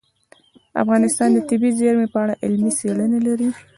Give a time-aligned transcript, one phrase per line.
[0.83, 3.47] افغانستان د طبیعي زیرمې په اړه علمي څېړنې لري.